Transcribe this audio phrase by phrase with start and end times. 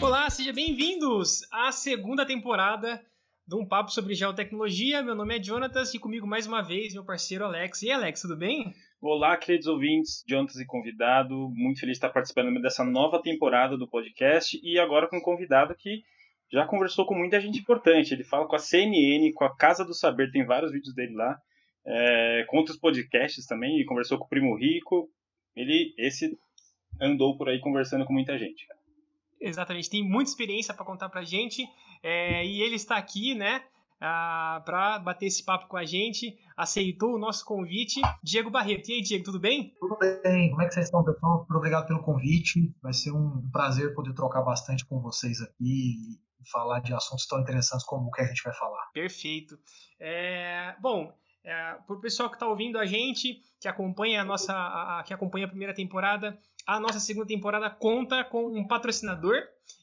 [0.00, 3.02] Olá, sejam bem-vindos à segunda temporada
[3.46, 5.02] de um papo sobre geotecnologia.
[5.02, 7.80] Meu nome é Jonatas e comigo mais uma vez meu parceiro Alex.
[7.82, 8.74] E Alex, tudo bem?
[9.00, 11.48] Olá, queridos ouvintes, Jonatas e convidado.
[11.54, 15.72] Muito feliz de estar participando dessa nova temporada do podcast e agora com um convidado
[15.76, 16.02] que
[16.50, 18.12] já conversou com muita gente importante.
[18.12, 21.40] Ele fala com a CNN, com a Casa do Saber, tem vários vídeos dele lá,
[21.86, 25.08] é, com outros podcasts também, e conversou com o Primo Rico.
[25.54, 26.36] Ele, esse
[27.00, 28.66] andou por aí conversando com muita gente.
[29.40, 31.64] Exatamente, tem muita experiência para contar para gente
[32.02, 33.62] é, e ele está aqui, né,
[34.00, 36.38] ah, para bater esse papo com a gente.
[36.56, 38.88] Aceitou o nosso convite, Diego Barreto.
[38.90, 39.74] E aí, Diego, tudo bem?
[39.80, 40.50] Tudo bem.
[40.50, 41.38] Como é que vocês estão, pessoal?
[41.38, 42.74] Muito obrigado pelo convite.
[42.82, 47.40] Vai ser um prazer poder trocar bastante com vocês aqui e falar de assuntos tão
[47.40, 48.90] interessantes como o que a gente vai falar.
[48.92, 49.58] Perfeito.
[50.00, 51.12] É, bom,
[51.48, 55.02] é, para o pessoal que está ouvindo a gente, que acompanha a nossa, a, a,
[55.02, 59.36] que acompanha a primeira temporada, a nossa segunda temporada conta com um patrocinador.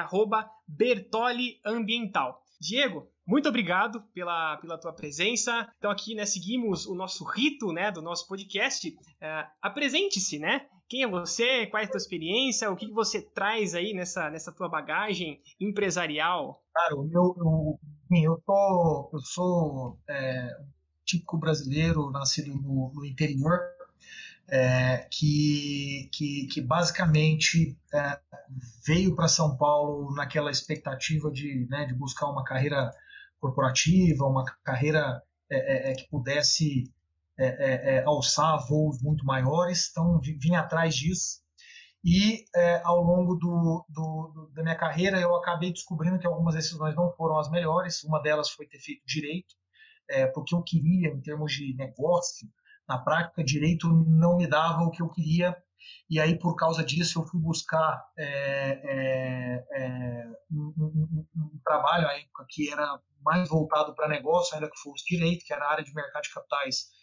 [0.66, 2.42] Bertoli Ambiental.
[2.60, 5.70] Diego, muito obrigado pela, pela tua presença.
[5.78, 8.88] Então aqui, né, seguimos o nosso rito, né, do nosso podcast.
[8.88, 10.66] Uh, Apresente-se, né?
[10.88, 11.66] Quem é você?
[11.66, 12.70] Qual é a tua experiência?
[12.70, 16.62] O que, você traz aí nessa, nessa tua bagagem empresarial?
[16.74, 17.78] Cara, o meu, eu,
[18.22, 20.56] eu, tô, eu sou é,
[21.04, 23.60] típico brasileiro, nascido no, no interior,
[24.50, 28.18] é, que, que, que, basicamente é,
[28.86, 32.90] veio para São Paulo naquela expectativa de, né, de buscar uma carreira
[33.38, 36.90] corporativa, uma carreira é, é, é que pudesse
[37.38, 41.40] é, alçar voos muito maiores, então vim atrás disso.
[42.04, 42.44] E
[42.84, 47.12] ao longo do, do, do, da minha carreira eu acabei descobrindo que algumas decisões não
[47.12, 48.02] foram as melhores.
[48.04, 49.54] Uma delas foi ter feito direito,
[50.32, 52.48] porque eu queria, em termos de negócio,
[52.88, 55.56] na prática, direito não me dava o que eu queria,
[56.10, 62.08] e aí, por causa disso, eu fui buscar é, é, é, um, um, um, trabalho
[62.08, 65.72] à época que era mais voltado para negócio, ainda que fosse direito, que era a
[65.72, 66.97] área de mercado de capitais é,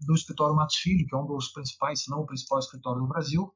[0.00, 3.08] do escritório Matos Filho, que é um dos principais, se não o principal escritório do
[3.08, 3.52] Brasil.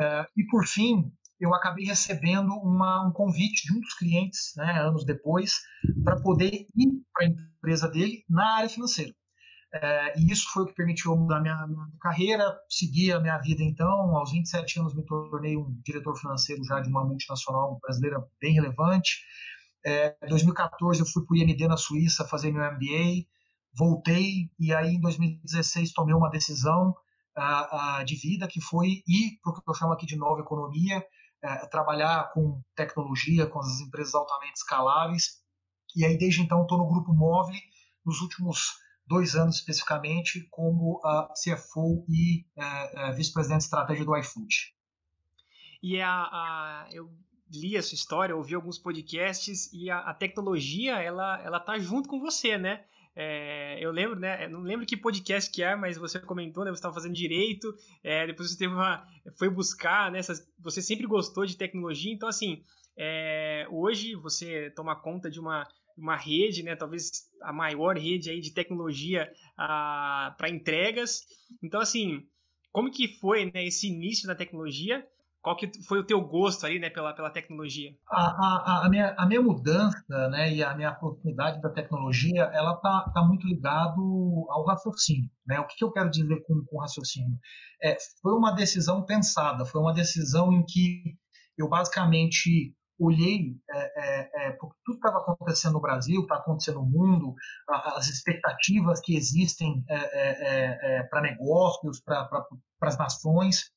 [0.00, 4.80] É, e, por fim, eu acabei recebendo uma, um convite de um dos clientes, né,
[4.80, 5.60] anos depois,
[6.04, 9.14] para poder ir para a empresa dele na área financeira.
[9.72, 13.62] É, e isso foi o que permitiu mudar minha, minha carreira, seguir a minha vida
[13.62, 14.16] então.
[14.16, 19.20] Aos 27 anos me tornei um diretor financeiro já de uma multinacional brasileira bem relevante.
[19.86, 23.26] É, em 2014 eu fui para o IND na Suíça fazer meu MBA,
[23.72, 26.94] voltei e aí em 2016 tomei uma decisão
[27.36, 30.40] uh, uh, de vida que foi ir para o que eu chamo aqui de nova
[30.40, 35.40] economia, uh, trabalhar com tecnologia, com as empresas altamente escaláveis.
[35.96, 37.60] E aí desde então estou no grupo Móvel
[38.04, 41.00] nos últimos dois anos especificamente, como
[41.42, 44.72] CFO e é, é, vice-presidente de estratégia do iFood.
[45.82, 47.10] E a, a, eu
[47.52, 52.08] li a sua história, ouvi alguns podcasts e a, a tecnologia ela ela tá junto
[52.08, 52.84] com você, né?
[53.16, 54.46] É, eu lembro, né?
[54.48, 56.70] Não lembro que podcast que é, mas você comentou, né?
[56.70, 59.04] Você estava fazendo direito, é, depois você teve uma,
[59.38, 60.20] foi buscar, né?
[60.60, 62.62] Você sempre gostou de tecnologia, então assim,
[62.96, 65.66] é, hoje você toma conta de uma
[66.00, 71.26] uma rede, né, talvez a maior rede aí de tecnologia para entregas.
[71.62, 72.26] Então, assim,
[72.72, 75.06] como que foi né, esse início da tecnologia
[75.42, 77.90] qual que foi o teu gosto aí, né, pela, pela tecnologia?
[78.08, 82.76] A, a, a, minha, a minha mudança, né, e a minha proximidade da tecnologia, ela
[82.76, 85.58] tá, tá muito ligado ao raciocínio, né?
[85.60, 87.38] O que, que eu quero dizer com, com raciocínio?
[87.82, 91.16] É, foi uma decisão pensada, foi uma decisão em que
[91.56, 96.86] eu basicamente olhei é, é, é, tudo que estava acontecendo no Brasil, está acontecendo no
[96.86, 97.34] mundo,
[97.68, 102.28] as expectativas que existem é, é, é, para negócios, para
[102.82, 103.70] as nações,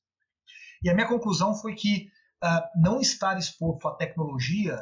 [0.84, 2.10] e a minha conclusão foi que
[2.44, 4.78] uh, não estar exposto à tecnologia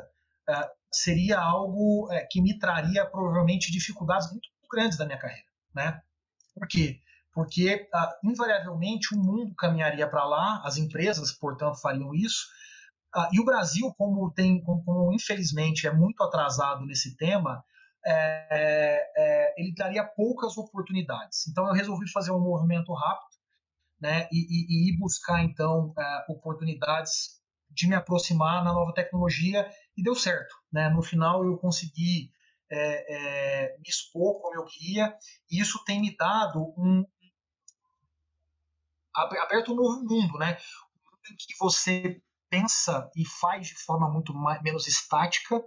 [0.50, 6.02] uh, seria algo uh, que me traria provavelmente dificuldades muito grandes da minha carreira, né?
[6.56, 7.00] Por quê?
[7.34, 7.88] Porque
[8.24, 12.46] invariavelmente o mundo caminharia para lá, as empresas, portanto, fariam isso.
[13.32, 17.64] e o Brasil, como tem, como, como, infelizmente é muito atrasado nesse tema,
[18.06, 21.48] é, é, ele daria poucas oportunidades.
[21.48, 23.41] Então eu resolvi fazer um movimento rápido
[24.02, 27.40] né, e, e, e buscar então uh, oportunidades
[27.70, 30.56] de me aproximar na nova tecnologia e deu certo.
[30.72, 30.90] Né?
[30.90, 32.32] No final eu consegui
[32.70, 35.16] é, é, me expor como eu queria
[35.50, 37.06] e isso tem me dado um
[39.14, 40.58] aberto um novo mundo, né?
[41.30, 45.62] Em que você pensa e faz de forma muito mais, menos estática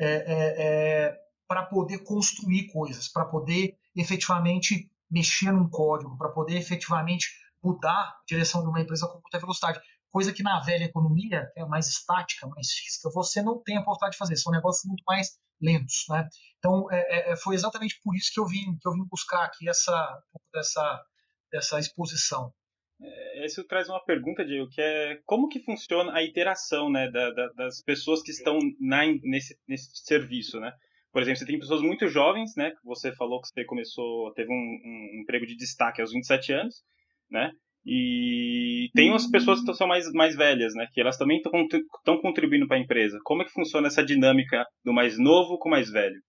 [0.00, 1.14] é,
[1.46, 7.28] para poder construir coisas, para poder efetivamente mexer num código, para poder efetivamente
[7.66, 9.80] mudar a direção de uma empresa com muita velocidade.
[10.10, 13.82] Coisa que na velha economia, que é mais estática, mais física, você não tem a
[13.82, 14.36] possibilidade de fazer.
[14.36, 16.28] São negócios muito mais lentos, né?
[16.58, 19.44] Então, é, é, é, foi exatamente por isso que eu vim, que eu vim buscar
[19.44, 20.22] aqui essa,
[20.52, 21.04] dessa,
[21.52, 22.52] dessa exposição.
[23.00, 27.30] É, isso traz uma pergunta, Diego, que é como que funciona a interação né, da,
[27.30, 30.72] da, das pessoas que estão na, nesse, nesse serviço, né?
[31.12, 32.72] Por exemplo, você tem pessoas muito jovens, né?
[32.84, 36.82] Você falou que você começou, teve um, um emprego de destaque aos 27 anos,
[37.30, 37.50] né?
[37.84, 40.88] E tem umas pessoas que são mais, mais velhas, né?
[40.92, 43.20] Que elas também estão contribuindo para a empresa.
[43.22, 46.20] Como é que funciona essa dinâmica do mais novo com o mais velho?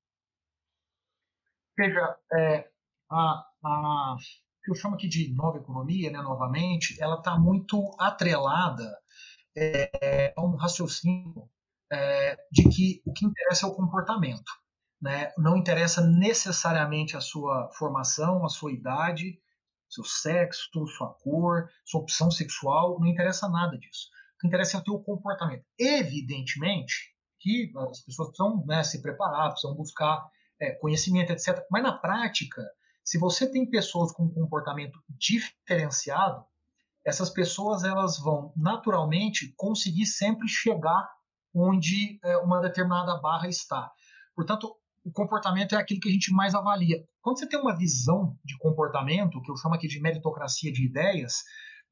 [1.75, 2.69] Veja, é,
[3.09, 4.15] a, a,
[4.63, 8.95] que eu chamo aqui de nova economia, né, novamente, ela está muito atrelada
[9.55, 11.49] é, a um raciocínio
[11.91, 14.51] é, de que o que interessa é o comportamento.
[15.01, 15.31] Né?
[15.37, 19.39] Não interessa necessariamente a sua formação, a sua idade,
[19.89, 24.09] seu sexo, sua cor, sua opção sexual, não interessa nada disso.
[24.35, 25.65] O que interessa é o teu comportamento.
[25.79, 30.27] Evidentemente que as pessoas precisam né, se preparar, precisam buscar
[30.59, 31.65] é, conhecimento, etc.
[31.71, 32.63] Mas na prática,
[33.03, 36.43] se você tem pessoas com um comportamento diferenciado,
[37.05, 41.09] essas pessoas elas vão naturalmente conseguir sempre chegar
[41.53, 43.89] onde é, uma determinada barra está.
[44.35, 44.75] Portanto,
[45.07, 47.01] o comportamento é aquilo que a gente mais avalia.
[47.21, 51.43] Quando você tem uma visão de comportamento, que eu chamo aqui de meritocracia de ideias,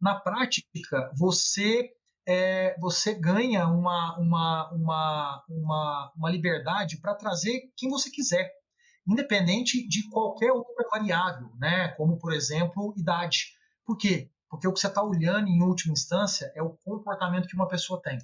[0.01, 1.89] na prática você
[2.27, 8.51] é, você ganha uma, uma, uma, uma, uma liberdade para trazer quem você quiser,
[9.07, 11.89] independente de qualquer outra variável, né?
[11.89, 13.53] como, por exemplo, idade.
[13.85, 14.29] Por quê?
[14.49, 18.01] Porque o que você está olhando, em última instância, é o comportamento que uma pessoa
[18.01, 18.17] tem.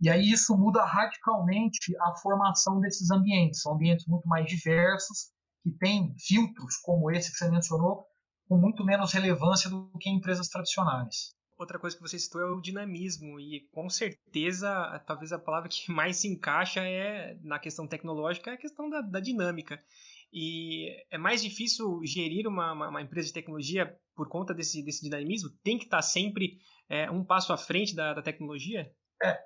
[0.00, 3.62] E aí isso muda radicalmente a formação desses ambientes.
[3.62, 8.06] São ambientes muito mais diversos, que têm filtros como esse que você mencionou,
[8.48, 11.36] com muito menos relevância do que em empresas tradicionais.
[11.58, 14.70] Outra coisa que você citou é o dinamismo, e com certeza,
[15.04, 19.00] talvez a palavra que mais se encaixa é na questão tecnológica é a questão da,
[19.00, 19.78] da dinâmica.
[20.32, 25.02] E é mais difícil gerir uma, uma, uma, empresa de tecnologia por conta desse, desse
[25.02, 25.50] dinamismo?
[25.64, 26.58] Tem que estar sempre
[26.88, 28.88] é, um passo à frente da, da tecnologia?
[29.22, 29.36] É,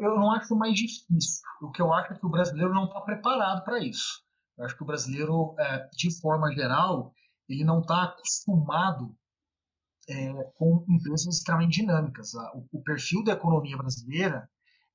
[0.00, 1.42] eu não acho mais difícil.
[1.62, 4.22] O que eu acho é que o brasileiro não está preparado para isso.
[4.58, 7.14] Eu acho que o brasileiro, é, de forma geral,
[7.48, 9.14] ele não está acostumado
[10.08, 12.34] é, com empresas extremamente dinâmicas.
[12.54, 14.48] O, o, perfil da economia brasileira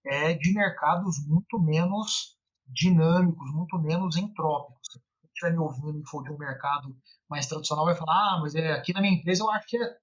[0.05, 2.37] é de mercados muito menos
[2.67, 4.87] dinâmicos, muito menos entrópicos.
[4.91, 6.95] Se estiver me ouvindo e for de um mercado
[7.29, 9.97] mais tradicional, vai falar: ah, mas é, aqui na minha empresa eu acho que é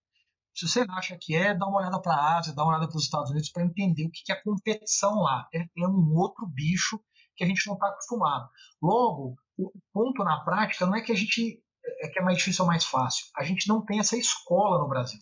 [0.54, 2.96] se você acha que é, dá uma olhada para a Ásia, dá uma olhada para
[2.96, 5.46] os Estados Unidos para entender o que é competição lá.
[5.54, 7.00] É, é um outro bicho
[7.36, 8.48] que a gente não está acostumado.
[8.80, 11.62] Logo, o ponto na prática não é que a gente
[12.00, 13.26] é que é mais difícil ou mais fácil.
[13.36, 15.20] A gente não tem essa escola no Brasil.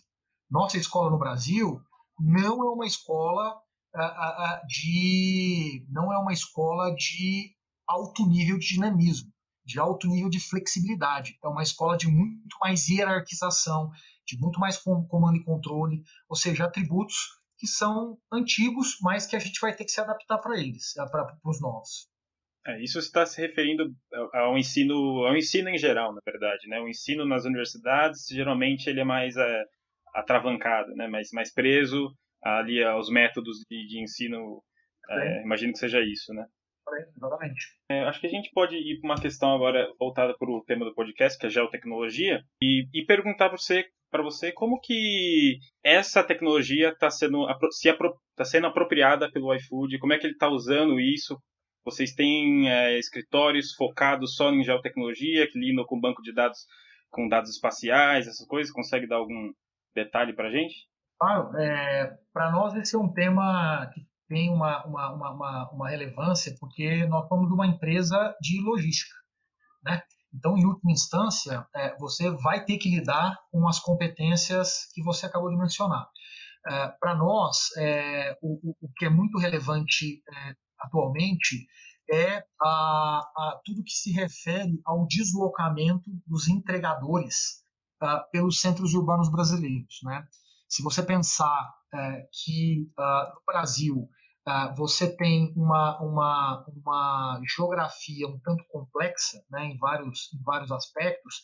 [0.49, 1.81] Nossa escola no Brasil
[2.19, 3.59] não é uma escola
[4.67, 7.55] de não é uma escola de
[7.87, 9.31] alto nível de dinamismo,
[9.65, 11.37] de alto nível de flexibilidade.
[11.43, 13.91] É uma escola de muito mais hierarquização,
[14.35, 17.15] de muito mais comando e controle, ou seja, atributos
[17.57, 21.37] que são antigos, mas que a gente vai ter que se adaptar para eles, para
[21.45, 22.09] os novos.
[22.65, 23.91] É, isso está se referindo
[24.33, 26.79] ao ensino, ao ensino em geral, na verdade, né?
[26.79, 29.63] O ensino nas universidades geralmente ele é mais é,
[30.13, 31.07] atravancado, né?
[31.07, 32.11] Mais, mais preso
[32.43, 34.63] ali aos métodos de, de ensino.
[35.09, 36.45] É, imagino que seja isso, né?
[37.15, 37.65] Exatamente.
[37.89, 40.85] É, acho que a gente pode ir para uma questão agora voltada para o tema
[40.85, 43.85] do podcast, que é geotecnologia, e, e perguntar para você,
[44.23, 50.13] você como que essa tecnologia está sendo, se apro, tá sendo apropriada pelo iFood, como
[50.13, 51.37] é que ele está usando isso.
[51.83, 56.59] Vocês têm é, escritórios focados só em geotecnologia, que lidam com banco de dados,
[57.09, 58.71] com dados espaciais, essas coisas?
[58.71, 59.51] Consegue dar algum
[59.95, 60.75] detalhe para a gente?
[61.19, 66.55] Claro, é, para nós esse é um tema que tem uma, uma, uma, uma, relevância
[66.57, 69.13] porque nós somos uma empresa de logística.
[69.83, 70.01] Né?
[70.33, 75.25] Então, em última instância, é, você vai ter que lidar com as competências que você
[75.25, 76.07] acabou de mencionar.
[76.65, 81.67] É, Para nós, é, o, o, que é muito relevante é, atualmente
[82.09, 87.63] é a, a, tudo que se refere ao deslocamento dos entregadores
[88.01, 89.99] uh, pelos centros urbanos brasileiros.
[90.03, 90.25] Né?
[90.71, 94.09] Se você pensar uh, que uh, no Brasil
[94.41, 100.71] Uh, você tem uma, uma, uma geografia um tanto complexa né, em, vários, em vários
[100.71, 101.35] aspectos,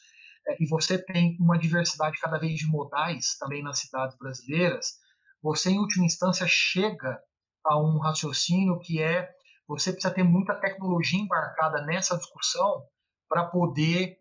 [0.47, 4.97] uh, e você tem uma diversidade cada vez de modais também nas cidades brasileiras,
[5.43, 7.21] você, em última instância, chega
[7.63, 9.29] a um raciocínio que é
[9.67, 12.83] você precisa ter muita tecnologia embarcada nessa discussão
[13.29, 14.17] para poder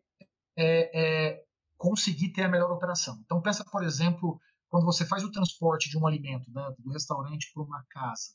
[0.59, 0.91] é,
[1.35, 1.43] é,
[1.79, 3.17] conseguir ter a melhor operação.
[3.25, 7.51] Então, pensa, por exemplo, quando você faz o transporte de um alimento né, do restaurante
[7.53, 8.35] para uma casa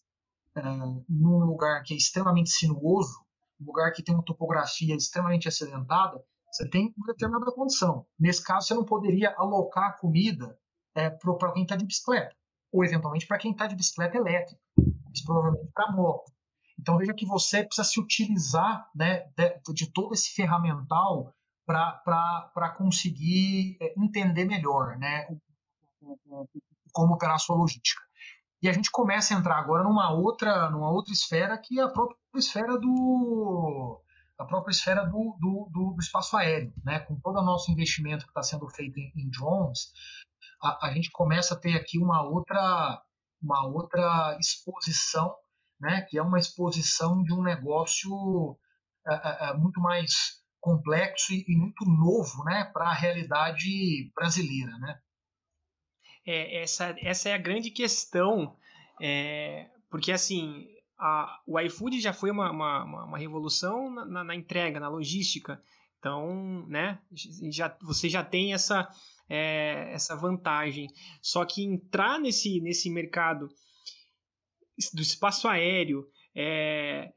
[1.08, 3.18] num lugar que é extremamente sinuoso,
[3.60, 6.22] um lugar que tem uma topografia extremamente acidentada,
[6.52, 8.06] você tem uma determinada condição.
[8.20, 10.58] Nesse caso, você não poderia alocar a comida
[10.94, 12.36] é, para quem está de bicicleta,
[12.72, 14.60] ou eventualmente para quem está de bicicleta elétrica,
[15.06, 16.32] mas provavelmente para moto.
[16.78, 21.34] Então veja que você precisa se utilizar né, de, de todo esse ferramental
[21.66, 25.28] para conseguir é, entender melhor né,
[26.92, 28.02] como operar a sua logística.
[28.62, 31.90] E a gente começa a entrar agora numa outra, numa outra esfera que é a
[31.90, 34.02] própria esfera do
[34.38, 37.00] a própria esfera do, do, do, do espaço aéreo, né?
[37.00, 39.92] Com todo o nosso investimento que está sendo feito em, em drones,
[40.62, 43.02] a, a, gente começa a ter aqui uma outra
[43.42, 45.36] uma outra exposição,
[45.80, 46.02] né?
[46.10, 48.58] Que é uma exposição de um negócio
[49.08, 52.66] é, é, é muito mais complexo e, e muito novo, né?
[52.66, 55.00] Para a realidade brasileira, né?
[56.26, 58.56] É, essa, essa é a grande questão,
[59.02, 64.36] é, porque assim, a, o iFood já foi uma, uma, uma revolução na, na, na,
[64.36, 65.62] entrega, na logística.
[65.98, 67.00] Então, né,
[67.52, 68.90] já, você já tem essa,
[69.30, 70.88] é, essa vantagem.
[71.22, 73.50] Só que entrar nesse, nesse mercado
[74.94, 77.12] do espaço aéreo, é,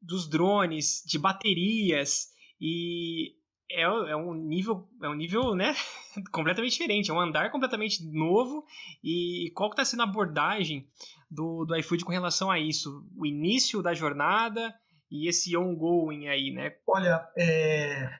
[0.00, 2.28] dos drones, de baterias
[2.60, 3.34] e
[3.70, 5.74] é, é um nível, é um nível, né,
[6.32, 8.64] completamente diferente, é um andar completamente novo.
[9.02, 10.88] E qual que está sendo a abordagem
[11.30, 13.06] do, do iFood com relação a isso?
[13.16, 14.74] O início da jornada
[15.10, 16.76] e esse ongoing aí, né?
[16.86, 18.18] Olha, é,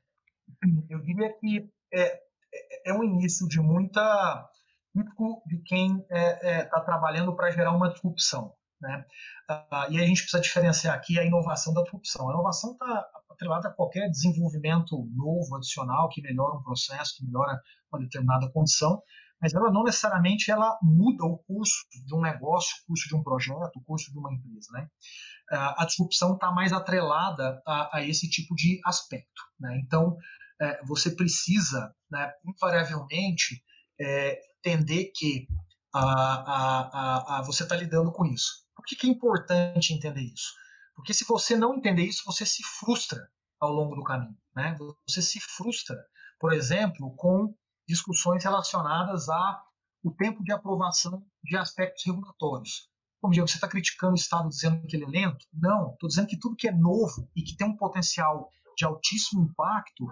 [0.88, 4.48] eu diria que é, é, é um início de muita
[4.92, 8.52] típico de quem está é, é tá trabalhando para gerar uma disrupção.
[8.80, 9.04] Né?
[9.48, 12.28] Ah, e a gente precisa diferenciar aqui a inovação da disrupção.
[12.28, 17.60] A inovação está atrelada a qualquer desenvolvimento novo, adicional, que melhora um processo, que melhora
[17.92, 19.02] uma determinada condição,
[19.40, 23.22] mas ela não necessariamente ela muda o curso de um negócio, o curso de um
[23.22, 24.68] projeto, o curso de uma empresa.
[24.72, 24.88] Né?
[25.50, 29.42] Ah, a disrupção está mais atrelada a, a, esse tipo de aspecto.
[29.58, 29.80] Né?
[29.84, 30.16] Então,
[30.60, 33.62] é, você precisa, né, invariavelmente,
[33.98, 35.46] é, entender que
[35.92, 38.64] a, a, a, você está lidando com isso.
[38.80, 40.54] Por que, que é importante entender isso?
[40.96, 44.34] Porque se você não entender isso, você se frustra ao longo do caminho.
[44.56, 44.74] Né?
[45.06, 45.94] Você se frustra,
[46.38, 47.54] por exemplo, com
[47.86, 49.62] discussões relacionadas a
[50.02, 52.88] o tempo de aprovação de aspectos regulatórios.
[53.20, 55.44] Como digo, você está criticando o Estado dizendo que ele é lento?
[55.52, 59.42] Não, estou dizendo que tudo que é novo e que tem um potencial de altíssimo
[59.42, 60.06] impacto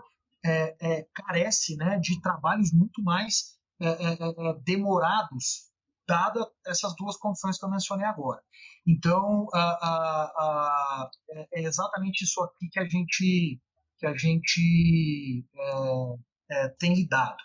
[0.44, 5.67] é, é, carece né, de trabalhos muito mais é, é, é, é demorados
[6.08, 8.42] dada essas duas condições que eu mencionei agora.
[8.86, 13.60] Então, a, a, a, é, é exatamente isso aqui que a gente,
[13.98, 17.36] que a gente é, é, tem lidado.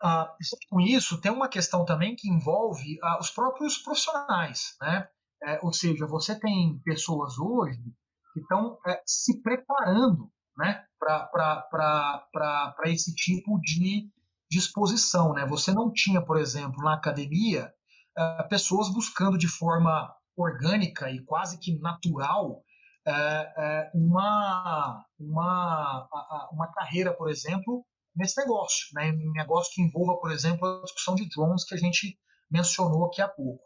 [0.00, 0.32] Ah,
[0.70, 4.76] com isso, tem uma questão também que envolve ah, os próprios profissionais.
[4.80, 5.08] Né?
[5.42, 7.82] É, ou seja, você tem pessoas hoje
[8.32, 14.10] que estão é, se preparando né, para esse tipo de
[14.50, 15.32] disposição.
[15.32, 15.46] Né?
[15.46, 17.72] Você não tinha, por exemplo, na academia,
[18.18, 26.08] uh, pessoas buscando de forma orgânica e quase que natural uh, uh, uma, uma,
[26.52, 29.12] uma carreira, por exemplo, nesse negócio, né?
[29.12, 32.18] um negócio que envolva, por exemplo, a discussão de drones que a gente
[32.50, 33.62] mencionou aqui há pouco.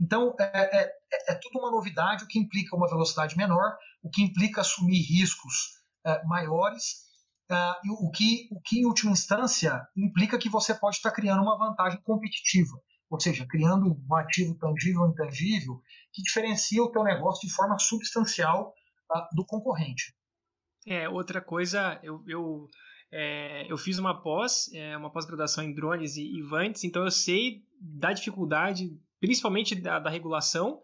[0.00, 0.92] Então, é, é,
[1.28, 5.80] é, tudo uma novidade, o que implica uma velocidade menor, o que implica assumir riscos
[6.04, 7.04] é, maiores,
[7.50, 11.42] é, e o que, o que, em última instância, implica que você pode estar criando
[11.42, 12.72] uma vantagem competitiva,
[13.10, 15.80] ou seja, criando um ativo tangível ou intangível
[16.12, 18.72] que diferencia o teu negócio de forma substancial
[19.10, 20.14] uh, do concorrente.
[20.86, 22.68] É, outra coisa, eu, eu,
[23.10, 27.10] é, eu fiz uma pós, é, uma pós-graduação em drones e, e vantes, então eu
[27.10, 30.80] sei da dificuldade, principalmente da, da regulação,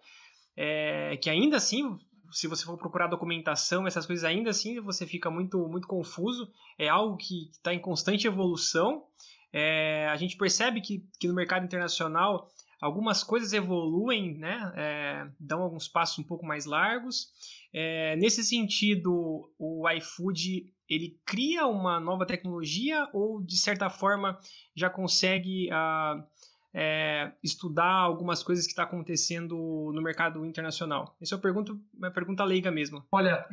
[0.56, 1.98] é, que ainda assim,
[2.32, 6.88] se você for procurar documentação, essas coisas, ainda assim você fica muito, muito confuso, é
[6.88, 9.04] algo que está em constante evolução,
[9.52, 12.48] é, a gente percebe que, que no mercado internacional
[12.80, 17.28] algumas coisas evoluem, né, é, dão alguns passos um pouco mais largos.
[17.72, 24.38] É, nesse sentido, o iFood ele cria uma nova tecnologia ou de certa forma
[24.74, 26.26] já consegue ah,
[26.74, 29.56] é, estudar algumas coisas que está acontecendo
[29.94, 31.16] no mercado internacional?
[31.20, 33.04] Essa é uma pergunta, uma pergunta leiga mesmo.
[33.12, 33.46] Olha,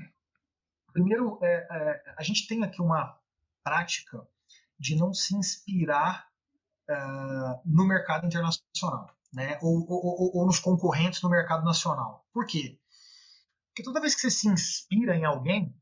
[0.91, 3.19] primeiro é, é, a gente tem aqui uma
[3.63, 4.25] prática
[4.79, 6.27] de não se inspirar
[6.89, 9.57] uh, no mercado internacional né?
[9.61, 12.25] Ou, ou, ou, nos concorrentes no mercado nacional.
[12.33, 12.79] Por quê?
[13.69, 15.75] Porque toda vez que você se inspira em alguém,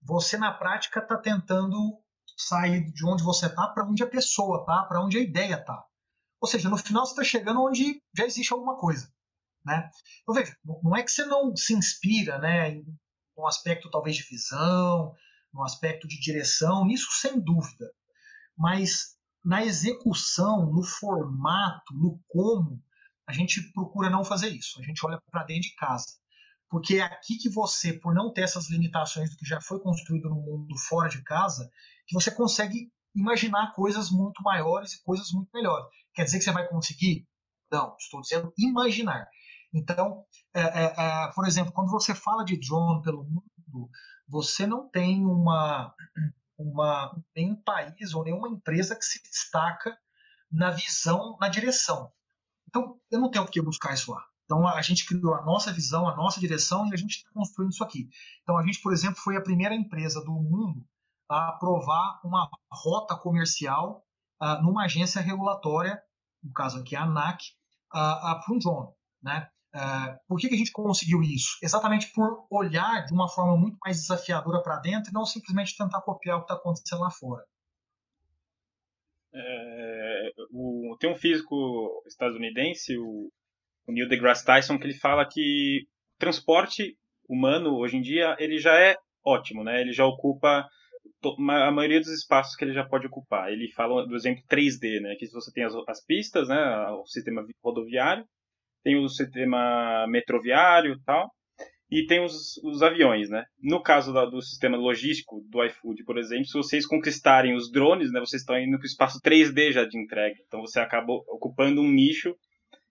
[0.00, 2.00] você na prática está tentando
[2.36, 5.84] sair de onde você está para onde a pessoa está, para onde a ideia está.
[6.40, 9.12] Ou seja, no final você está chegando onde já existe alguma coisa.
[9.64, 9.90] Né?
[10.22, 12.84] Então, veja, não é que você não se inspira né, em
[13.36, 15.14] um aspecto talvez de visão,
[15.52, 17.90] no aspecto de direção, isso sem dúvida.
[18.56, 22.82] Mas na execução, no formato, no como,
[23.26, 24.80] a gente procura não fazer isso.
[24.80, 26.06] A gente olha para dentro de casa.
[26.68, 30.28] Porque é aqui que você, por não ter essas limitações do que já foi construído
[30.28, 31.70] no mundo fora de casa,
[32.06, 35.86] que você consegue imaginar coisas muito maiores e coisas muito melhores.
[36.14, 37.26] Quer dizer que você vai conseguir?
[37.70, 39.26] Não, estou dizendo imaginar.
[39.72, 43.90] Então, é, é, é, por exemplo, quando você fala de drone pelo mundo,
[44.28, 45.94] você não tem uma
[46.58, 49.96] uma, nenhum país ou nenhuma empresa que se destaca
[50.50, 52.12] na visão, na direção.
[52.68, 54.24] Então, eu não tenho por que buscar isso lá.
[54.44, 57.72] Então, a gente criou a nossa visão, a nossa direção e a gente está construindo
[57.72, 58.08] isso aqui.
[58.42, 60.86] Então, a gente, por exemplo, foi a primeira empresa do mundo
[61.28, 64.04] a aprovar uma rota comercial
[64.42, 66.00] uh, numa agência regulatória,
[66.42, 67.42] no caso aqui a ANAC,
[67.94, 68.92] uh, uh, para um drone.
[69.22, 69.48] Né?
[69.74, 71.58] Uh, por que, que, a gente conseguiu isso?
[71.60, 76.00] Exatamente por olhar de uma forma muito mais desafiadora para dentro e não simplesmente tentar
[76.00, 77.44] copiar o que está acontecendo lá fora.
[79.34, 83.32] É, o, tem um físico estadunidense, o,
[83.88, 85.84] o Neil deGrasse Tyson, que ele fala que
[86.14, 86.96] o transporte
[87.28, 89.80] humano hoje em dia ele já é ótimo, né?
[89.80, 90.68] Ele já ocupa
[91.24, 93.50] a maioria dos espaços que ele já pode ocupar.
[93.50, 95.16] Ele fala do exemplo 3D, né?
[95.16, 96.90] Que você tem as, as pistas, né?
[96.92, 98.24] O sistema rodoviário
[98.84, 101.30] tem o sistema metroviário e tal,
[101.90, 103.44] e tem os, os aviões, né?
[103.60, 108.12] No caso da, do sistema logístico do iFood, por exemplo, se vocês conquistarem os drones,
[108.12, 110.36] né, vocês estão indo para o espaço 3D já de entrega.
[110.46, 112.36] Então você acaba ocupando um nicho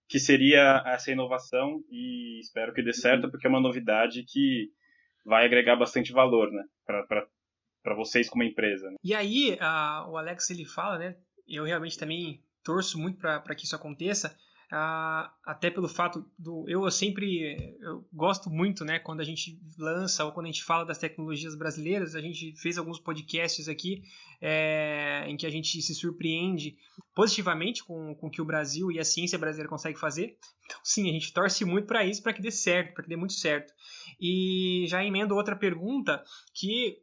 [0.08, 4.68] que seria essa inovação e espero que dê certo, porque é uma novidade que
[5.24, 8.90] vai agregar bastante valor, né, para vocês como empresa.
[8.90, 8.96] Né?
[9.02, 13.64] E aí, a, o Alex ele fala, né, eu realmente também torço muito para que
[13.64, 14.36] isso aconteça,
[14.70, 20.24] ah, até pelo fato do eu sempre eu gosto muito né quando a gente lança
[20.24, 24.02] ou quando a gente fala das tecnologias brasileiras a gente fez alguns podcasts aqui
[24.40, 26.76] é, em que a gente se surpreende
[27.14, 30.36] positivamente com, com o que o Brasil e a ciência brasileira consegue fazer.
[30.64, 33.16] Então sim a gente torce muito para isso para que dê certo para que dê
[33.16, 33.72] muito certo.
[34.20, 36.22] E já emendo outra pergunta
[36.52, 36.98] que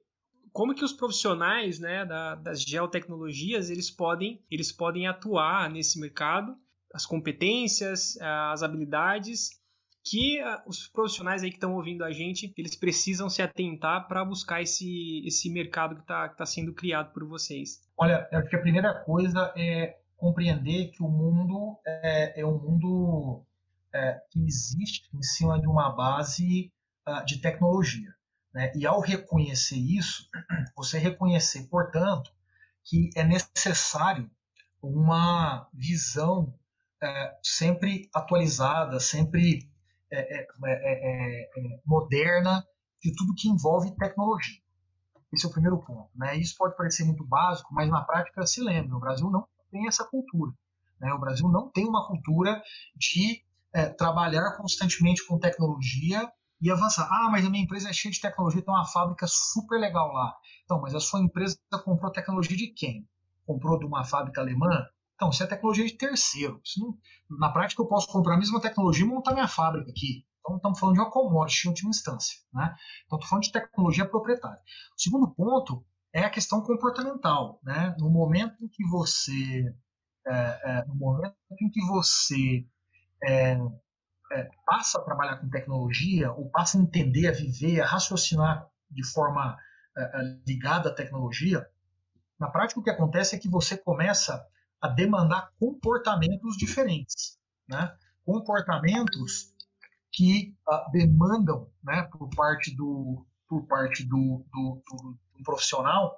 [0.52, 6.56] como que os profissionais né, da, das geotecnologias eles podem eles podem atuar nesse mercado
[6.94, 9.62] as competências, as habilidades
[10.04, 14.26] que ah, os profissionais aí que estão ouvindo a gente, eles precisam se atentar para
[14.26, 17.84] buscar esse, esse mercado que está tá sendo criado por vocês?
[17.98, 23.46] Olha, acho que a primeira coisa é compreender que o mundo é, é um mundo
[23.94, 26.72] é, que existe em cima de uma base
[27.08, 28.14] uh, de tecnologia.
[28.54, 28.72] Né?
[28.76, 30.28] E ao reconhecer isso,
[30.76, 32.32] você reconhecer, portanto,
[32.84, 34.30] que é necessário
[34.82, 36.54] uma visão
[37.02, 39.70] é, sempre atualizada, sempre
[40.12, 42.66] é é, é, é, é, moderna
[43.02, 44.60] de tudo que envolve tecnologia.
[45.34, 46.10] Esse é o primeiro ponto.
[46.14, 46.38] Né?
[46.38, 50.04] Isso pode parecer muito básico, mas na prática se lembra, o Brasil não tem essa
[50.04, 50.52] cultura.
[51.00, 51.14] Né?
[51.14, 52.62] O Brasil não tem uma cultura
[52.96, 53.42] de
[53.98, 56.30] trabalhar constantemente com tecnologia
[56.62, 57.08] e avançar.
[57.10, 60.36] Ah, mas a minha empresa é cheia de tecnologia, tem uma fábrica super legal lá.
[60.66, 63.08] Então, mas a sua empresa comprou tecnologia de quem?
[63.46, 64.86] Comprou de uma fábrica alemã?
[65.22, 66.60] Então, isso é tecnologia de terceiro.
[66.80, 66.98] Não,
[67.38, 70.26] na prática, eu posso comprar a mesma tecnologia e montar minha fábrica aqui.
[70.40, 72.40] Então, estamos falando de uma commodity em última instância.
[72.52, 72.76] Né?
[73.06, 74.58] Então, estou falando de tecnologia proprietária.
[74.98, 77.60] O segundo ponto é a questão comportamental.
[77.62, 77.96] Né?
[78.00, 79.72] No momento em que você,
[80.26, 82.66] é, é, no momento em que você
[83.24, 83.60] é,
[84.32, 89.06] é, passa a trabalhar com tecnologia, ou passa a entender, a viver, a raciocinar de
[89.06, 89.56] forma
[89.96, 91.64] é, é, ligada à tecnologia,
[92.40, 94.44] na prática o que acontece é que você começa
[94.82, 97.96] a demandar comportamentos diferentes, né?
[98.26, 99.54] comportamentos
[100.12, 106.18] que uh, demandam, né, por parte do por parte do, do, do, do profissional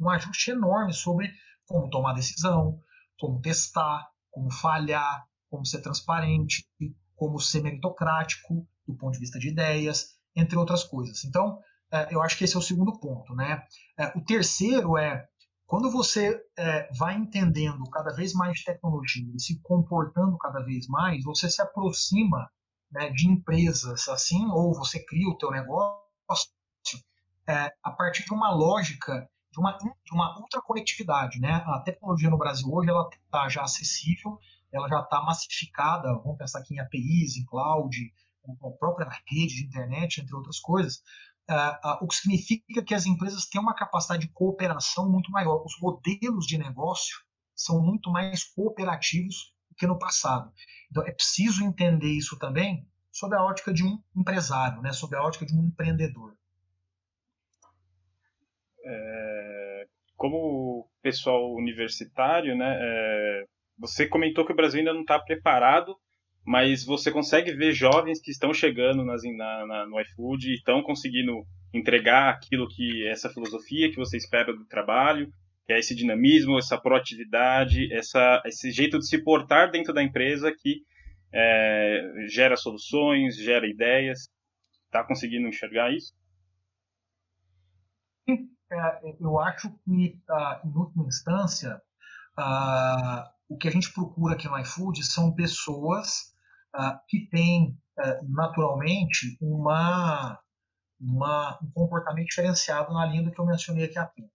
[0.00, 1.30] um ajuste enorme sobre
[1.66, 2.80] como tomar decisão,
[3.18, 6.66] como testar, como falhar, como ser transparente,
[7.14, 11.24] como ser meritocrático do ponto de vista de ideias, entre outras coisas.
[11.24, 11.58] Então,
[11.90, 13.34] é, eu acho que esse é o segundo ponto.
[13.34, 13.62] Né?
[13.98, 15.26] É, o terceiro é
[15.66, 21.24] quando você é, vai entendendo cada vez mais tecnologia e se comportando cada vez mais,
[21.24, 22.50] você se aproxima
[22.90, 26.04] né, de empresas assim, ou você cria o teu negócio
[27.48, 30.34] é, a partir de uma lógica de uma, de uma.
[31.40, 31.64] Né?
[31.66, 34.38] A tecnologia no Brasil hoje ela está já acessível,
[34.72, 37.96] ela já está massificada, vamos pensar aqui em APIs, em cloud,
[38.46, 41.02] a própria rede de internet, entre outras coisas,
[41.50, 45.62] uh, o que significa que as empresas têm uma capacidade de cooperação muito maior.
[45.64, 47.16] Os modelos de negócio
[47.54, 50.52] são muito mais cooperativos do que no passado.
[50.90, 55.22] Então é preciso entender isso também sob a ótica de um empresário, né, sob a
[55.22, 56.36] ótica de um empreendedor.
[58.86, 63.44] É, como pessoal universitário, né, é,
[63.78, 65.96] você comentou que o Brasil ainda não está preparado,
[66.44, 70.82] mas você consegue ver jovens que estão chegando nas, na, na, no iFood e estão
[70.82, 75.32] conseguindo entregar aquilo que essa filosofia que você espera do trabalho,
[75.66, 80.52] que é esse dinamismo, essa proatividade, essa, esse jeito de se portar dentro da empresa
[80.52, 80.82] que
[81.32, 84.28] é, gera soluções, gera ideias.
[84.86, 86.14] Está conseguindo enxergar isso?
[88.28, 91.80] É, eu acho que, ah, em última instância,
[92.36, 96.33] ah, o que a gente procura aqui no iFood são pessoas
[96.74, 100.38] uh, que têm, uh, naturalmente, uma,
[101.00, 104.32] uma, um comportamento diferenciado na linha do que eu mencionei aqui há pouco.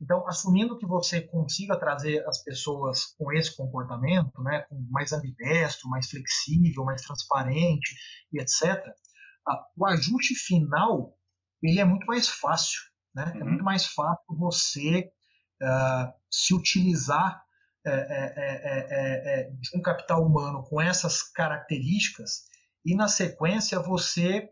[0.00, 6.08] Então, assumindo que você consiga trazer as pessoas com esse comportamento, né, mais ambidestro, mais
[6.08, 7.96] flexível, mais transparente
[8.32, 8.84] e etc.,
[9.48, 11.14] uh, o ajuste final
[11.60, 12.80] ele é muito mais fácil.
[13.12, 13.24] Né?
[13.24, 13.40] É uhum.
[13.40, 15.10] É muito mais fácil você
[16.30, 17.42] se utilizar
[17.88, 22.44] é é, é, é, é, um capital humano com essas características
[22.84, 24.48] e, na sequência, você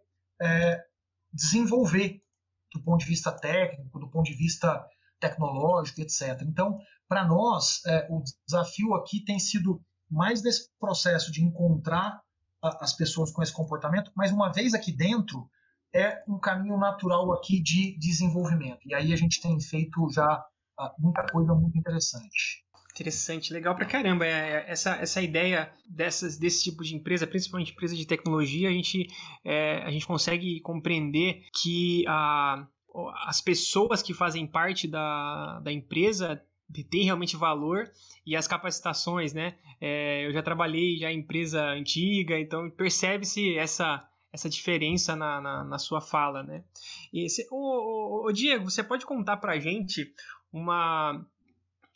[1.33, 2.21] desenvolver
[2.75, 4.87] do ponto de vista técnico, do ponto de vista
[5.19, 6.43] tecnológico, etc.
[6.43, 12.21] Então, para nós, o desafio aqui tem sido mais desse processo de encontrar
[12.63, 15.49] as pessoas com esse comportamento, mas uma vez aqui dentro,
[15.95, 18.81] é um caminho natural aqui de desenvolvimento.
[18.85, 20.45] E aí a gente tem feito já
[20.99, 22.66] muita coisa muito interessante.
[22.97, 24.25] Interessante, legal pra caramba.
[24.25, 28.73] É, é, essa, essa ideia dessas, desse tipo de empresa, principalmente empresa de tecnologia, a
[28.73, 29.07] gente,
[29.45, 32.67] é, a gente consegue compreender que a,
[33.27, 36.43] as pessoas que fazem parte da, da empresa
[36.91, 37.85] têm realmente valor
[38.25, 39.59] e as capacitações, né?
[39.79, 45.65] É, eu já trabalhei já em empresa antiga, então percebe-se essa, essa diferença na, na,
[45.65, 46.65] na, sua fala, né?
[47.51, 50.11] O, o Diego, você pode contar pra gente
[50.51, 51.23] uma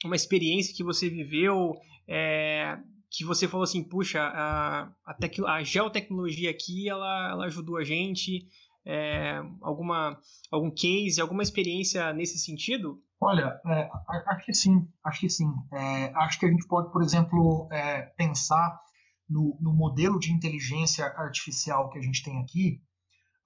[0.05, 1.75] uma experiência que você viveu,
[2.09, 2.79] é,
[3.11, 7.85] que você falou assim, puxa, a, a, tec, a geotecnologia aqui, ela, ela ajudou a
[7.85, 8.47] gente,
[8.87, 10.19] é, alguma,
[10.51, 13.03] algum case, alguma experiência nesse sentido?
[13.21, 13.91] Olha, é,
[14.29, 15.53] acho que sim, acho que sim.
[15.73, 18.81] É, acho que a gente pode, por exemplo, é, pensar
[19.29, 22.81] no, no, modelo de inteligência artificial que a gente tem aqui,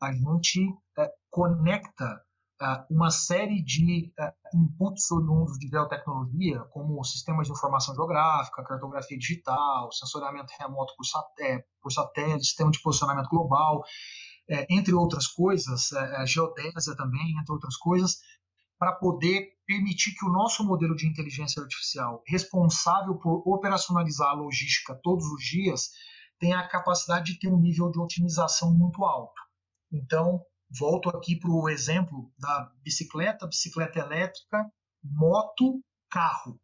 [0.01, 0.61] a gente
[0.99, 2.24] é, conecta
[2.89, 4.13] uma série de
[4.55, 11.27] inputs oriundos de geotecnologia, como sistemas de informação geográfica, cartografia digital, sensoriamento remoto por, sat
[11.41, 13.83] é, por satélite, sistema de posicionamento global,
[14.49, 18.19] é, entre outras coisas, é, geodésia também, entre outras coisas,
[18.79, 24.99] para poder permitir que o nosso modelo de inteligência artificial, responsável por operacionalizar a logística
[25.03, 25.91] todos os dias,
[26.39, 29.41] tenha a capacidade de ter um nível de otimização muito alto.
[29.91, 30.41] Então,
[30.79, 34.71] volto aqui para o exemplo da bicicleta, bicicleta elétrica,
[35.03, 36.61] moto, carro.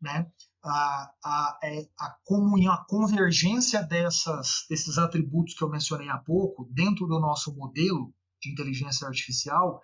[0.00, 0.30] Né?
[0.62, 6.68] A, a, é, a comunhão, a convergência dessas, desses atributos que eu mencionei há pouco
[6.70, 9.82] dentro do nosso modelo de inteligência artificial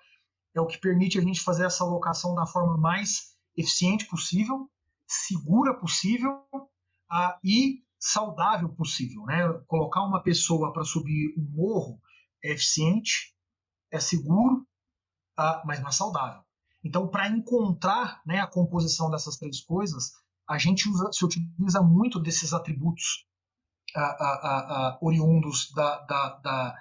[0.54, 4.70] é o que permite a gente fazer essa alocação da forma mais eficiente possível
[5.06, 6.42] segura possível
[7.44, 9.22] e saudável possível.
[9.24, 9.36] Né?
[9.66, 12.00] Colocar uma pessoa para subir um morro
[12.42, 13.34] é eficiente,
[13.90, 14.66] é seguro,
[15.38, 16.42] uh, mas não é saudável.
[16.84, 20.12] Então, para encontrar né, a composição dessas três coisas,
[20.48, 23.26] a gente usa, se utiliza muito desses atributos
[25.00, 26.74] oriundos da, da, da,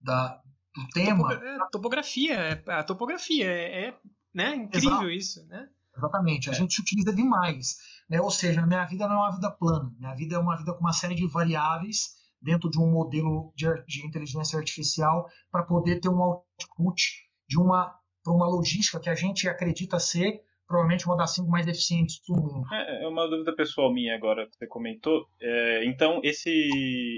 [0.00, 0.42] da,
[0.74, 1.32] do tema.
[1.32, 3.98] É, topografia, é, a topografia é, é
[4.34, 5.10] né, incrível Exato.
[5.10, 5.68] isso, né?
[5.96, 6.56] Exatamente, a é.
[6.56, 7.76] gente utiliza demais.
[8.08, 8.20] Né?
[8.20, 10.72] Ou seja, a minha vida não é uma vida plana, minha vida é uma vida
[10.74, 16.00] com uma série de variáveis dentro de um modelo de, de inteligência artificial para poder
[16.00, 17.02] ter um output
[17.48, 21.66] de uma para uma logística que a gente acredita ser provavelmente uma das cinco mais
[21.66, 22.66] eficientes do mundo.
[22.72, 25.28] É, é uma dúvida pessoal minha agora que você comentou.
[25.40, 26.50] É, então, esse,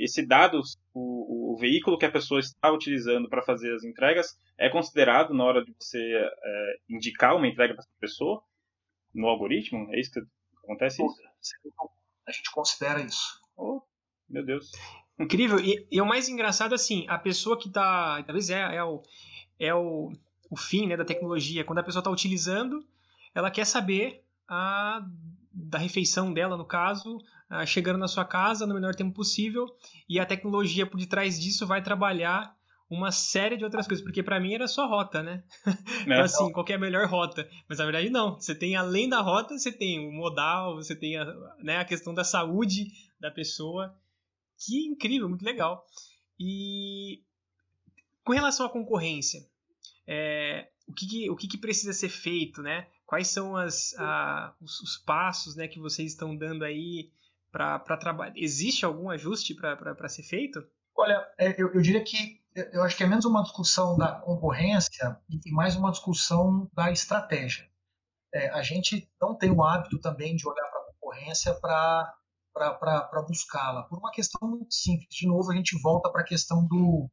[0.02, 0.60] esse dado,
[0.92, 5.44] o, o, veículo que a pessoa está utilizando para fazer as entregas, é considerado na
[5.44, 8.42] hora de você é, indicar uma entrega para essa pessoa
[9.14, 9.88] no algoritmo?
[9.94, 10.20] É isso que
[10.64, 11.02] acontece?
[11.02, 11.22] Isso?
[12.26, 13.40] A gente considera isso.
[13.56, 13.80] Oh,
[14.28, 14.70] meu Deus.
[15.18, 15.58] Incrível.
[15.58, 18.22] E, e, o mais engraçado, assim, a pessoa que está.
[18.22, 19.02] Talvez é, é, o,
[19.58, 20.12] é o,
[20.50, 21.64] o fim né, da tecnologia.
[21.64, 22.84] Quando a pessoa está utilizando,
[23.34, 25.04] ela quer saber a,
[25.52, 27.18] da refeição dela, no caso,
[27.50, 29.66] a, chegando na sua casa no menor tempo possível.
[30.08, 32.56] E a tecnologia por detrás disso vai trabalhar
[32.90, 35.42] uma série de outras coisas, porque para mim era só rota, né?
[36.02, 36.20] então, é.
[36.20, 37.46] assim, qual é a melhor rota?
[37.68, 38.36] Mas na verdade não.
[38.36, 41.24] Você tem, além da rota, você tem o modal, você tem a,
[41.62, 42.86] né, a questão da saúde
[43.20, 43.94] da pessoa.
[44.58, 45.86] Que incrível, muito legal.
[46.38, 47.22] E
[48.24, 49.40] com relação à concorrência,
[50.06, 52.86] é, o, que, que o que, que, precisa ser feito, né?
[53.06, 57.10] Quais são as, a, os, os, passos né, que vocês estão dando aí
[57.50, 58.32] para trabalhar?
[58.36, 60.62] Existe algum ajuste para ser feito?
[60.96, 62.38] Olha, é, eu, eu diria que
[62.72, 67.68] eu acho que é menos uma discussão da concorrência e mais uma discussão da estratégia.
[68.34, 72.14] É, a gente não tem o hábito também de olhar para a concorrência para
[73.26, 75.08] buscá-la, por uma questão muito simples.
[75.10, 77.10] De novo, a gente volta para a questão do,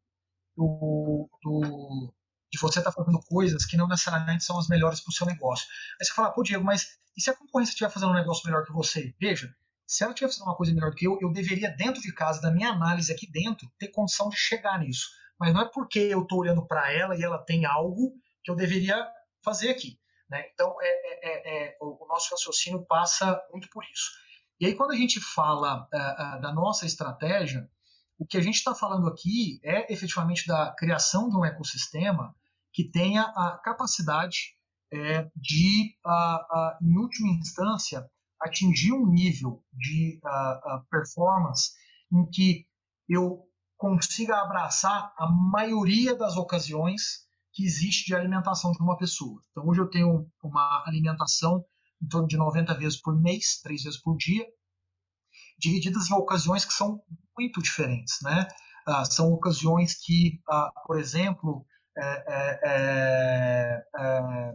[0.56, 2.14] do, do,
[2.52, 5.28] de você estar tá fazendo coisas que não necessariamente são as melhores para o seu
[5.28, 5.68] negócio.
[6.00, 8.66] Aí você fala, pô, Diego, mas e se a concorrência estiver fazendo um negócio melhor
[8.66, 9.14] que você?
[9.20, 9.54] Veja,
[9.88, 12.42] se ela estiver fazendo uma coisa melhor do que eu, eu deveria, dentro de casa,
[12.42, 16.22] da minha análise aqui dentro, ter condição de chegar nisso mas não é porque eu
[16.24, 19.08] estou olhando para ela e ela tem algo que eu deveria
[19.44, 20.00] fazer aqui.
[20.30, 20.50] Né?
[20.54, 24.12] Então, é, é, é, é o nosso raciocínio passa muito por isso.
[24.60, 27.70] E aí, quando a gente fala uh, uh, da nossa estratégia,
[28.18, 32.34] o que a gente está falando aqui é efetivamente da criação de um ecossistema
[32.72, 34.56] que tenha a capacidade
[34.94, 38.10] é, de, uh, em última instância,
[38.42, 40.20] atingir um nível de
[40.90, 41.72] performance
[42.12, 42.66] em que
[43.10, 43.44] eu
[43.78, 49.42] consiga abraçar a maioria das ocasiões que existe de alimentação de uma pessoa.
[49.52, 51.66] Então, hoje eu tenho uma alimentação
[52.02, 54.46] em torno de 90 vezes por mês, três vezes por dia,
[55.58, 57.02] divididas em ocasiões que são
[57.38, 58.18] muito diferentes.
[58.22, 58.48] Né?
[58.88, 61.66] Ah, são ocasiões que, ah, por exemplo,
[61.98, 64.52] é, é, é, é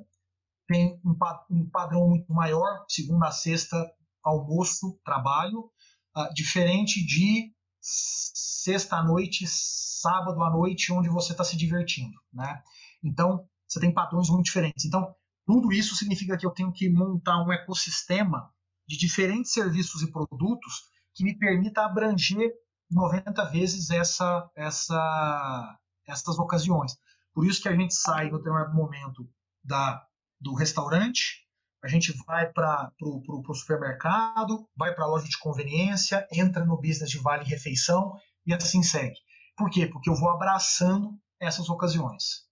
[0.68, 1.16] tem um,
[1.50, 3.76] um, padrão muito maior, segunda a sexta,
[4.22, 5.68] almoço, trabalho,
[6.14, 12.62] ah, diferente de sexta à noite, sábado à noite, onde você está se divertindo, né?
[13.02, 14.84] Então, você tem padrões muito diferentes.
[14.84, 15.12] Então,
[15.50, 18.48] tudo isso significa que eu tenho que montar um ecossistema
[18.86, 20.72] de diferentes serviços e produtos
[21.12, 22.52] que me permita abranger
[22.88, 26.92] 90 vezes essa, essa, essas ocasiões.
[27.34, 29.28] Por isso que a gente sai no determinado momento
[29.64, 30.00] da,
[30.40, 31.44] do restaurante,
[31.82, 37.10] a gente vai para o supermercado, vai para a loja de conveniência, entra no business
[37.10, 38.14] de vale refeição
[38.46, 39.16] e assim segue.
[39.56, 39.88] Por quê?
[39.88, 42.48] Porque eu vou abraçando essas ocasiões.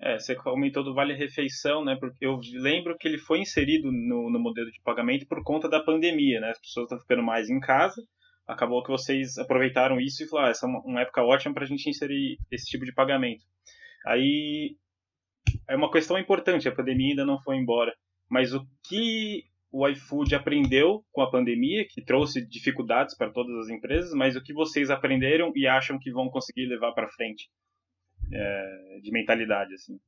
[0.00, 1.96] É, você comentou do Vale Refeição, né?
[1.98, 5.82] Porque eu lembro que ele foi inserido no, no modelo de pagamento por conta da
[5.82, 6.50] pandemia, né?
[6.50, 8.02] As pessoas estão ficando mais em casa.
[8.46, 11.64] Acabou que vocês aproveitaram isso e falaram: ah, essa é uma, uma época ótima para
[11.64, 13.44] a gente inserir esse tipo de pagamento.
[14.06, 14.76] Aí
[15.68, 17.92] é uma questão importante, a pandemia ainda não foi embora.
[18.28, 23.68] Mas o que o iFood aprendeu com a pandemia, que trouxe dificuldades para todas as
[23.68, 27.48] empresas, mas o que vocês aprenderam e acham que vão conseguir levar para frente
[28.34, 30.00] é, de mentalidade, assim?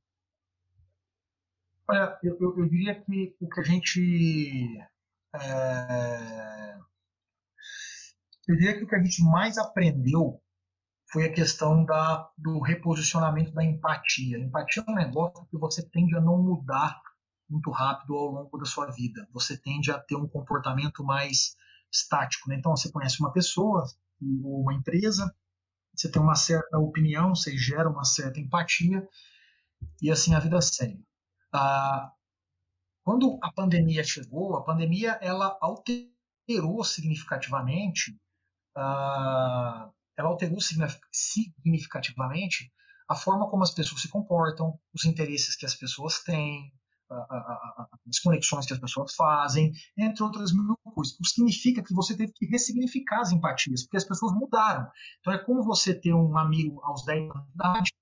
[1.89, 4.77] Olha, eu, eu, eu, diria que o que a gente
[5.33, 6.77] é,
[8.47, 10.41] eu diria que o que a gente mais aprendeu
[11.11, 14.39] foi a questão da, do reposicionamento da empatia.
[14.39, 16.99] Empatia é um negócio que você tende a não mudar
[17.49, 19.27] muito rápido ao longo da sua vida.
[19.33, 21.55] Você tende a ter um comportamento mais
[21.91, 22.49] estático.
[22.49, 22.57] Né?
[22.57, 23.85] Então, você conhece uma pessoa
[24.43, 25.33] ou uma empresa,
[25.97, 29.05] você tem uma certa opinião, você gera uma certa empatia,
[30.01, 31.03] e assim a vida segue.
[31.51, 32.11] Ah,
[33.03, 38.11] quando a pandemia chegou, a pandemia ela alterou significativamente,
[38.75, 42.71] uh, ela alterou significativamente
[43.07, 46.73] a forma como as pessoas se comportam, os interesses que as pessoas têm,
[47.09, 51.13] as conexões que as pessoas fazem, entre outras mil coisas.
[51.15, 54.89] O que significa que você teve que ressignificar as empatias, porque as pessoas mudaram.
[55.19, 57.93] Então é como você ter um amigo aos 10 anos de idade,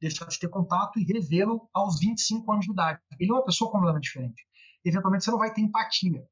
[0.00, 3.00] deixar de ter contato e revê-lo aos 25 anos de idade.
[3.18, 4.46] Ele é uma pessoa completamente diferente.
[4.84, 6.24] Eventualmente você não vai ter empatia.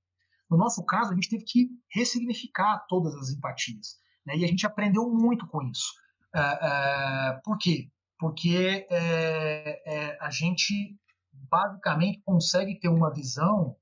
[0.50, 3.98] No nosso caso, a gente teve que ressignificar todas as empatias.
[4.26, 4.36] Né?
[4.36, 5.92] E a gente aprendeu muito com isso.
[6.34, 7.88] Uh, uh, por quê?
[8.18, 10.96] Porque uh, a gente
[11.54, 13.76] basicamente consegue ter uma visão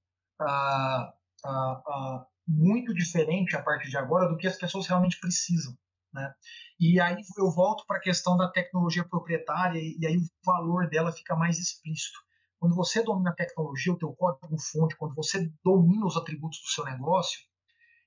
[2.46, 5.74] muito diferente a partir de agora do que as pessoas realmente precisam.
[6.12, 6.34] Né?
[6.78, 11.10] E aí eu volto para a questão da tecnologia proprietária e aí o valor dela
[11.12, 12.18] fica mais explícito.
[12.58, 16.84] Quando você domina a tecnologia, o teu código-fonte, quando você domina os atributos do seu
[16.84, 17.40] negócio,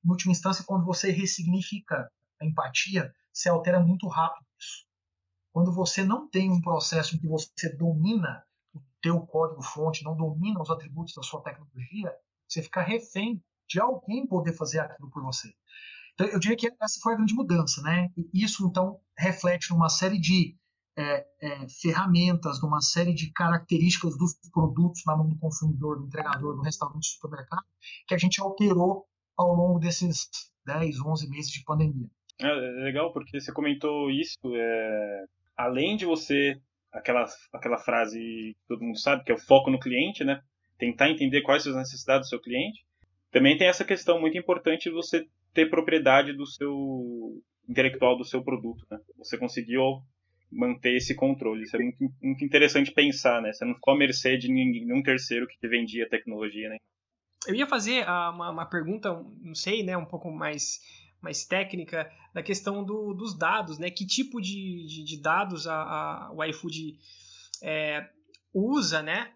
[0.05, 2.07] em última instância, quando você ressignifica
[2.39, 4.85] a empatia, você altera muito rápido isso.
[5.51, 8.45] Quando você não tem um processo em que você domina
[9.05, 12.11] teu código-fonte, não domina os atributos da sua tecnologia,
[12.47, 13.39] você fica refém
[13.69, 15.53] de alguém poder fazer aquilo por você.
[16.15, 18.09] Então, eu diria que essa foi a grande mudança, né?
[18.17, 20.57] E isso, então, reflete numa série de
[20.97, 26.55] é, é, ferramentas, numa série de características dos produtos na mão do consumidor, do entregador,
[26.55, 27.63] do restaurante, do supermercado,
[28.07, 29.05] que a gente alterou
[29.37, 30.29] ao longo desses
[30.65, 32.09] 10, 11 meses de pandemia.
[32.41, 36.59] É, é legal porque você comentou isso, é, além de você,
[36.95, 40.41] aquela, aquela frase que todo mundo sabe, que é o foco no cliente, né?
[40.77, 42.85] Tentar entender quais são as necessidades do seu cliente.
[43.31, 48.43] Também tem essa questão muito importante de você ter propriedade do seu intelectual do seu
[48.43, 48.97] produto, né?
[49.17, 50.01] Você conseguiu
[50.51, 51.63] manter esse controle.
[51.63, 53.51] Isso é muito, muito interessante pensar, né?
[53.51, 56.77] Você não ficou à mercê de nenhum terceiro que te vendia tecnologia, né?
[57.47, 60.79] Eu ia fazer uh, uma, uma pergunta, não sei, né, um pouco mais
[61.25, 63.91] mais técnica da questão do, dos dados, né?
[63.91, 66.97] Que tipo de, de, de dados a, a, o iFood
[67.61, 68.07] é,
[68.53, 69.33] usa, né?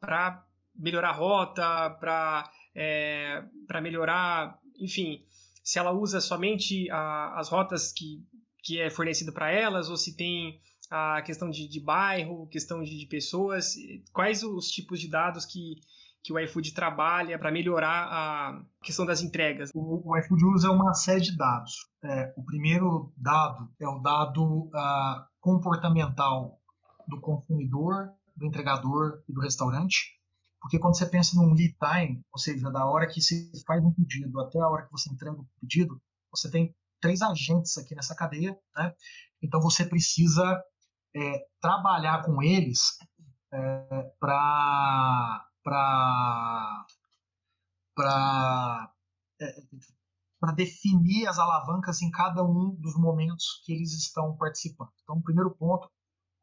[0.00, 3.44] Para melhorar a rota, para é,
[3.80, 5.24] melhorar enfim,
[5.62, 8.24] se ela usa somente a, as rotas que,
[8.62, 12.98] que é fornecido para elas, ou se tem a questão de, de bairro, questão de,
[12.98, 13.74] de, pessoas,
[14.12, 15.76] quais os tipos de dados que,
[16.22, 19.70] que o iFood trabalha para melhorar a questão das entregas?
[19.74, 21.72] O, o iFood usa uma série de dados.
[22.04, 26.60] É, o primeiro dado é o dado uh, comportamental
[27.08, 30.16] do consumidor, do entregador e do restaurante.
[30.60, 33.92] Porque quando você pensa num lead time, ou seja, da hora que se faz um
[33.92, 38.14] pedido até a hora que você entrega o pedido, você tem três agentes aqui nessa
[38.14, 38.94] cadeia, né?
[39.42, 40.62] Então você precisa
[41.16, 42.96] é, trabalhar com eles
[43.52, 46.86] é, para para
[47.94, 48.92] para
[49.40, 49.62] é,
[50.40, 54.90] para definir as alavancas em cada um dos momentos que eles estão participando.
[55.02, 55.88] Então, primeiro ponto,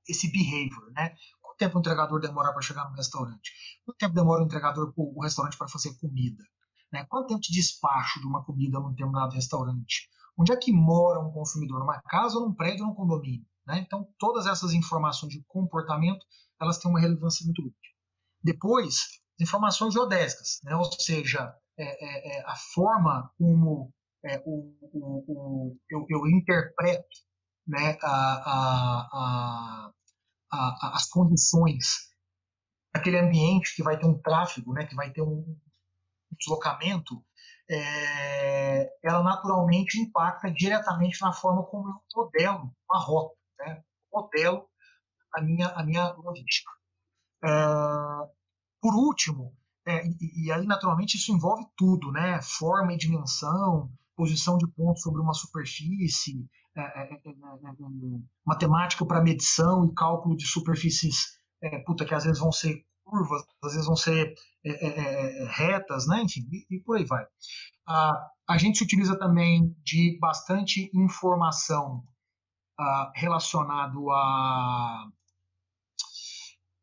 [0.08, 1.16] esse behavior, né?
[1.60, 3.52] tempo o entregador demora para chegar no restaurante?
[3.86, 6.44] Quanto tempo demora o entregador, o restaurante para fazer comida?
[6.92, 7.06] Né?
[7.08, 10.10] Quanto tempo de despacho de uma comida num determinado restaurante?
[10.38, 11.80] Onde é que mora um consumidor?
[11.80, 13.46] Numa casa, num prédio num condomínio?
[13.68, 13.80] Né?
[13.80, 16.26] Então, todas essas informações de comportamento,
[16.60, 17.89] elas têm uma relevância muito grande.
[18.44, 20.76] Depois, informações geodésicas, né?
[20.76, 23.92] ou seja, é, é, é a forma como
[24.24, 27.08] é, o, o, o, eu, eu, interpreto
[27.68, 29.92] né, a, a,
[30.52, 32.10] a, as condições
[32.94, 35.56] daquele ambiente que vai ter um tráfego, né, que vai ter um,
[36.40, 37.24] deslocamento,
[37.70, 44.68] é, ela naturalmente impacta diretamente na forma como eu modelo a rota, né, modelo
[45.36, 46.72] a minha, a minha logística.
[47.44, 47.50] É,
[48.82, 49.54] por último,
[49.86, 55.02] é, e, e, aí naturalmente isso envolve tudo, né, forma e dimensão, posição de pontos
[55.02, 57.36] sobre uma superfície, é, é, é,
[58.46, 61.40] matemática para medição e cálculo de superfícies
[61.86, 64.34] puta, que às vezes vão ser curvas, às vezes vão ser
[65.50, 66.22] retas, né?
[66.22, 67.26] enfim, e, e por aí vai.
[68.48, 72.02] A, gente se utiliza também de bastante informação
[73.14, 75.10] relacionado a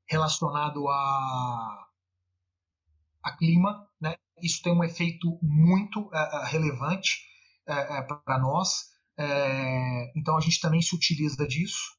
[0.09, 1.87] relacionado a,
[3.23, 4.17] a clima, né?
[4.43, 7.23] Isso tem um efeito muito uh, relevante
[7.69, 8.95] uh, para nós.
[10.15, 11.97] Então a gente também se utiliza disso.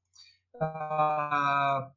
[0.62, 1.92] Ah,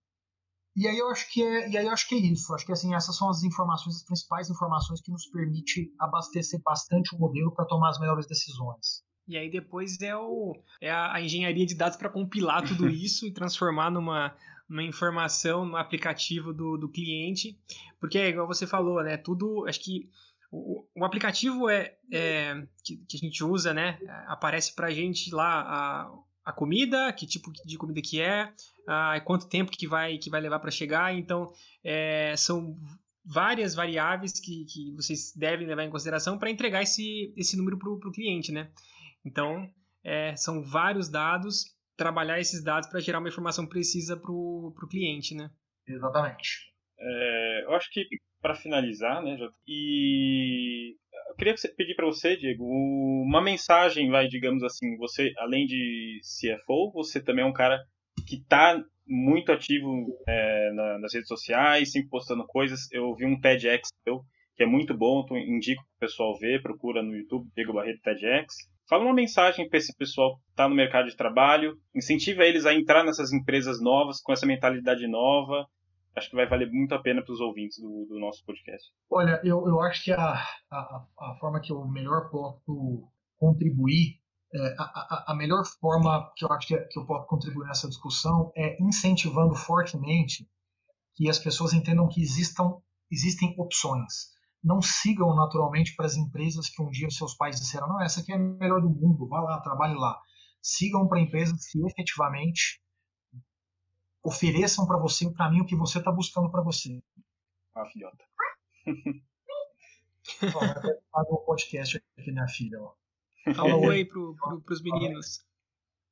[0.77, 2.55] e aí eu acho que é, e aí eu acho que é isso.
[2.55, 7.15] Acho que assim essas são as informações, as principais informações que nos permite abastecer bastante
[7.15, 9.03] o modelo para tomar as melhores decisões.
[9.29, 13.33] E aí depois é, o, é a engenharia de dados para compilar tudo isso e
[13.33, 14.35] transformar numa,
[14.71, 17.59] uma informação no aplicativo do, do cliente,
[17.99, 19.17] porque é igual você falou, né?
[19.17, 20.09] Tudo, acho que
[20.51, 23.99] o, o aplicativo é, é que, que, a gente usa, né?
[24.29, 26.13] Aparece para gente lá a,
[26.45, 28.53] a comida, que tipo de comida que é,
[28.87, 31.13] a, quanto tempo que vai que vai levar para chegar.
[31.13, 31.53] Então,
[31.83, 32.79] é, são
[33.25, 37.91] várias variáveis que, que vocês devem levar em consideração para entregar esse, esse número para
[37.91, 38.71] o cliente, né?
[39.25, 39.69] Então,
[40.05, 45.35] é, são vários dados trabalhar esses dados para gerar uma informação precisa para o cliente,
[45.35, 45.51] né?
[45.87, 46.73] Exatamente.
[46.99, 48.07] É, eu acho que
[48.41, 49.37] para finalizar, né,
[49.69, 50.95] e
[51.29, 56.91] eu queria pedir para você, Diego, uma mensagem, vai, digamos assim, você, além de CFO,
[56.91, 57.79] você também é um cara
[58.27, 62.91] que está muito ativo é, na, nas redes sociais, sempre postando coisas.
[62.93, 63.91] Eu vi um TEDx
[64.57, 68.01] que é muito bom, então indico para o pessoal ver, procura no YouTube, Diego Barreto
[68.01, 68.55] TEDx.
[68.91, 72.75] Fala uma mensagem para esse pessoal que está no mercado de trabalho, incentiva eles a
[72.75, 75.65] entrar nessas empresas novas, com essa mentalidade nova.
[76.17, 78.91] Acho que vai valer muito a pena para os ouvintes do, do, nosso podcast.
[79.09, 84.19] Olha, eu, eu acho que a, a, a forma que eu melhor posso contribuir,
[84.53, 88.51] é, a, a, melhor forma que eu acho que, que eu posso contribuir nessa discussão
[88.57, 90.49] é incentivando fortemente
[91.15, 92.77] que as pessoas entendam que existam,
[93.09, 94.31] existem opções
[94.63, 98.33] não sigam naturalmente para as empresas que um dia seus pais disseram, não, essa aqui
[98.33, 100.21] é a melhor do mundo, vá lá, trabalhe lá.
[100.61, 102.81] Sigam para empresas que efetivamente
[104.23, 107.03] ofereçam para você o caminho que você está buscando para você.
[107.75, 108.25] Ah, filhota.
[111.15, 112.79] Ó, um podcast aqui, minha filha.
[112.81, 112.95] Ó.
[113.55, 115.45] Fala oi pro, pro, pros meninos.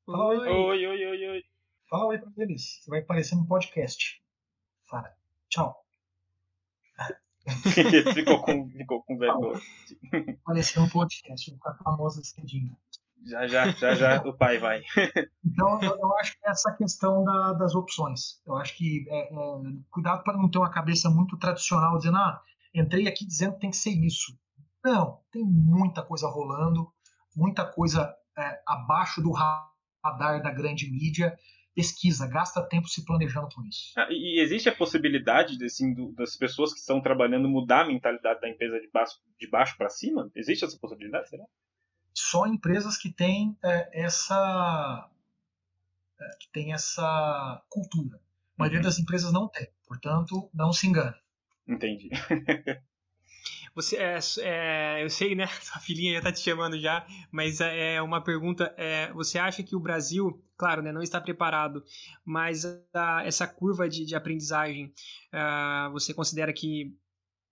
[0.06, 0.48] Fala oi.
[0.48, 1.44] Oi, oi, oi, oi.
[1.88, 2.80] Fala oi para eles.
[2.80, 4.22] Você vai aparecer no podcast.
[4.86, 5.14] Fala.
[5.50, 5.84] Tchau.
[8.14, 9.60] ficou, com, ficou com vergonha.
[10.44, 12.76] Apareceu um podcast, ficar famoso cedinho.
[13.24, 14.82] Já, já, já, já, o pai vai.
[15.44, 18.40] Então, eu, eu, acho que é essa questão da, das opções.
[18.46, 19.58] Eu acho que é, é,
[19.90, 22.40] cuidado para não ter uma cabeça muito tradicional, dizendo, ah,
[22.72, 24.38] entrei aqui dizendo que tem que ser isso.
[24.84, 26.92] Não, tem muita coisa rolando,
[27.34, 31.36] muita coisa é, abaixo do radar da grande mídia
[31.78, 33.92] pesquisa, gasta tempo se planejando com isso.
[33.96, 38.40] Ah, e existe a possibilidade assim, do, das pessoas que estão trabalhando mudar a mentalidade
[38.40, 40.28] da empresa de baixo, de baixo para cima?
[40.34, 41.44] Existe essa possibilidade, será?
[42.12, 45.08] Só empresas que têm é, essa
[46.20, 48.16] é, que tem essa cultura.
[48.16, 48.84] A maioria uhum.
[48.84, 51.14] das empresas não tem, portanto, não se engane.
[51.68, 52.10] Entendi.
[53.78, 55.46] Você, é, é, eu sei, né?
[55.62, 58.74] Sua filhinha já tá te chamando já, mas é, é uma pergunta.
[58.76, 61.84] É, você acha que o Brasil, claro, né, não está preparado,
[62.24, 64.92] mas a, essa curva de, de aprendizagem,
[65.32, 66.92] uh, você considera que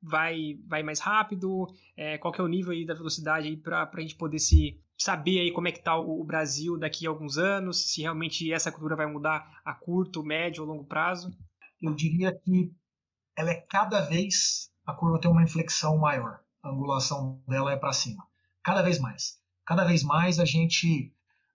[0.02, 1.68] vai, vai mais rápido?
[1.96, 4.82] É, qual que é o nível aí da velocidade aí para a gente poder se
[4.98, 7.92] saber aí como é que está o, o Brasil daqui a alguns anos?
[7.92, 11.30] Se realmente essa cultura vai mudar a curto, médio ou longo prazo?
[11.80, 12.72] Eu diria que
[13.36, 16.40] ela é cada vez a curva tem uma inflexão maior.
[16.62, 18.24] A angulação dela é para cima.
[18.62, 19.38] Cada vez mais.
[19.64, 21.12] Cada vez mais a gente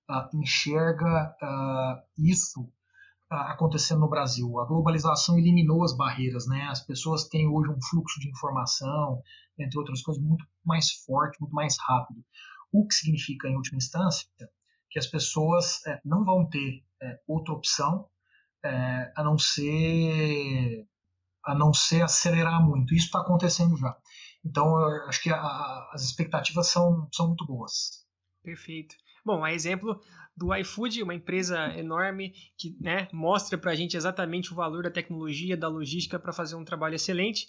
[0.10, 4.60] uh, enxerga uh, isso uh, acontecendo no Brasil.
[4.60, 6.68] A globalização eliminou as barreiras, né?
[6.70, 9.22] As pessoas têm hoje um fluxo de informação,
[9.58, 12.24] entre outras coisas, muito mais forte, muito mais rápido.
[12.72, 14.28] O que significa, em última instância,
[14.90, 18.08] que as pessoas eh, não vão ter eh, outra opção
[18.64, 20.86] eh, a não ser
[21.46, 22.94] a não ser acelerar muito.
[22.94, 23.96] Isso está acontecendo já.
[24.44, 24.76] Então,
[25.08, 28.06] acho que a, as expectativas são, são muito boas.
[28.44, 28.96] Perfeito.
[29.24, 30.00] Bom, a exemplo
[30.36, 34.90] do iFood, uma empresa enorme que né, mostra para a gente exatamente o valor da
[34.90, 37.48] tecnologia, da logística para fazer um trabalho excelente.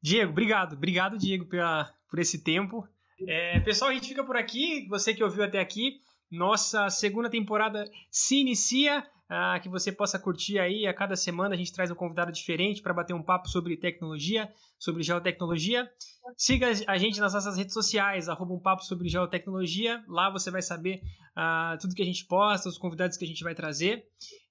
[0.00, 0.74] Diego, obrigado.
[0.74, 2.86] Obrigado, Diego, pela, por esse tempo.
[3.26, 4.86] É, pessoal, a gente fica por aqui.
[4.88, 10.58] Você que ouviu até aqui, nossa segunda temporada se inicia ah, que você possa curtir
[10.58, 10.86] aí.
[10.86, 14.50] A cada semana a gente traz um convidado diferente para bater um papo sobre tecnologia,
[14.78, 15.90] sobre geotecnologia.
[16.36, 20.02] Siga a gente nas nossas redes sociais, arroba um papo sobre geotecnologia.
[20.08, 21.02] Lá você vai saber
[21.36, 24.04] ah, tudo que a gente posta, os convidados que a gente vai trazer.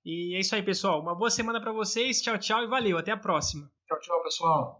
[0.05, 1.01] E é isso aí, pessoal.
[1.01, 2.21] Uma boa semana para vocês.
[2.21, 2.97] Tchau, tchau e valeu.
[2.97, 3.69] Até a próxima.
[3.88, 4.75] Tchau, tchau, pessoal.